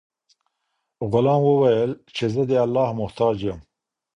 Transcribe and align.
غلام 1.11 1.41
وویل 1.45 1.91
چې 2.15 2.25
زه 2.33 2.41
د 2.49 2.51
الله 2.65 2.89
محتاج 2.99 3.37
یم. 3.47 3.59